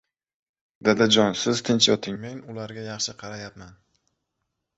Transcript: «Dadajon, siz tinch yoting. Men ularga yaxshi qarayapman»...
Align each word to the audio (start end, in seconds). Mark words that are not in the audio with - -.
«Dadajon, 0.87 1.37
siz 1.41 1.61
tinch 1.67 1.89
yoting. 1.91 2.17
Men 2.25 2.41
ularga 2.55 2.87
yaxshi 2.87 3.15
qarayapman»... 3.21 3.79